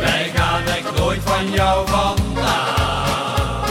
[0.00, 3.64] Wij gaan echt nooit van jou vandaan.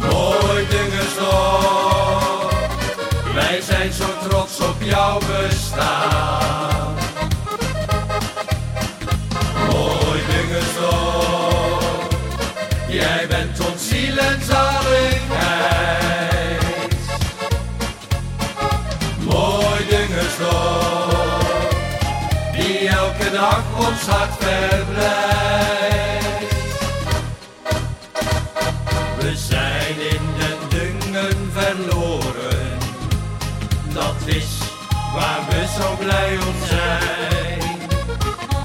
[0.00, 2.50] Nooit dingenstok.
[3.34, 6.29] Wij zijn zo trots op jouw bestaan.
[23.32, 25.28] Dag ons hart verblijft.
[29.20, 32.78] We zijn in den dungen verloren,
[33.92, 34.58] dat is
[35.14, 37.60] waar we zo blij om zijn.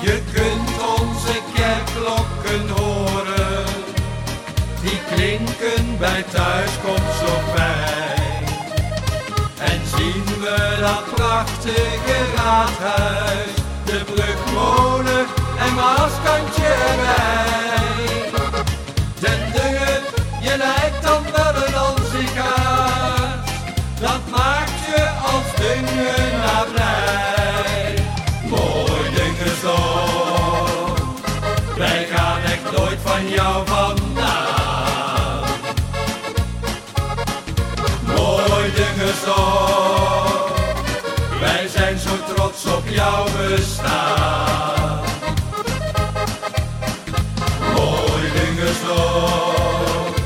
[0.00, 3.64] Je kunt onze kerkklokken horen,
[4.80, 8.44] die klinken bij thuiskomst zo fijn.
[9.58, 13.55] En zien we dat prachtige raadhuis,
[13.86, 15.26] de brugmolen
[15.58, 18.30] en Maaskantje erbij.
[19.18, 20.02] Den Dungen,
[20.40, 23.50] je lijkt dan wel een ansiekaart,
[24.00, 27.94] dat maakt je als Dungenaar blij.
[28.48, 30.98] Mooi Dungensdorp,
[31.76, 35.44] wij gaan echt nooit van jou vandaan.
[38.16, 38.72] Mooi
[43.36, 45.00] bestaan.
[47.74, 50.20] Mooi Dungensdorp,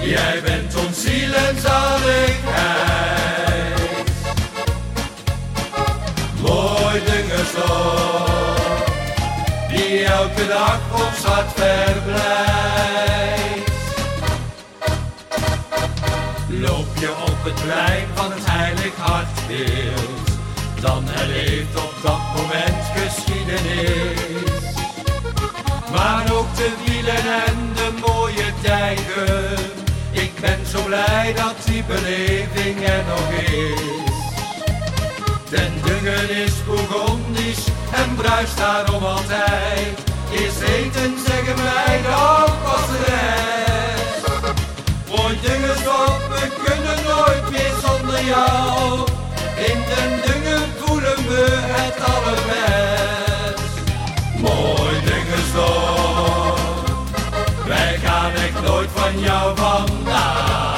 [0.00, 2.94] jij bent ons ziel en zaligheid.
[6.40, 8.90] Mooi Dungensdorp,
[9.68, 12.54] die elke dag ons hart verblijft.
[16.48, 20.25] Loop je op het plein van het heilig hartbeeld,
[20.86, 24.74] dan herleeft op dat moment geschiedenis.
[25.92, 29.58] Maar ook de wielen en de mooie tijden,
[30.10, 33.80] ik ben zo blij dat die beleving er nog is.
[35.50, 40.05] Den Dungen is Bourgondisch en bruist daarom altijd.
[58.62, 60.74] Nooit van jou vandaan.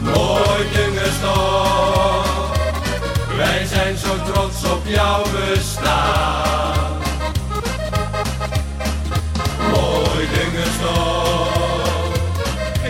[0.00, 2.58] Mooi Dungensdorp,
[3.36, 6.98] wij zijn zo trots op jouw bestaan.
[9.70, 12.14] Mooi Dungensdorp,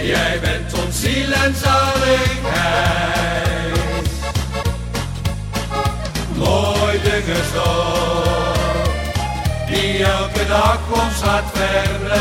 [0.02, 3.13] jij bent ons ziel en zaligheid.
[10.48, 12.12] Dag ons hart verblijft.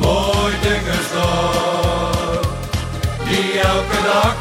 [0.00, 2.46] Mooi Dungensdorp,
[3.28, 4.36] die elke dag